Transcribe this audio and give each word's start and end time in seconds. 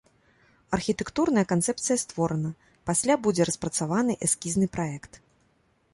Архітэктурная 0.77 1.43
канцэпцыя 1.51 1.97
створана, 2.05 2.51
пасля 2.93 3.19
будзе 3.27 3.41
распрацаваны 3.53 4.13
эскізны 4.29 4.67
праект. 4.79 5.25